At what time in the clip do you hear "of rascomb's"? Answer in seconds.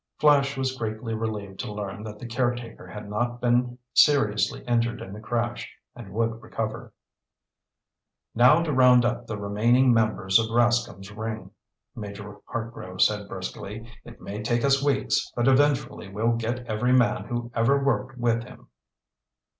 10.39-11.11